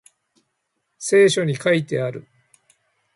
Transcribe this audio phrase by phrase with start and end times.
[0.97, 2.27] 聖書に書いてある